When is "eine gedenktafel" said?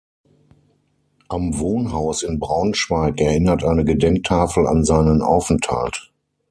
3.63-4.65